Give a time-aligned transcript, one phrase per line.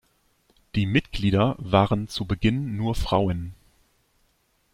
[0.73, 3.53] Die Mitglieder waren zu Beginn nur Frauen.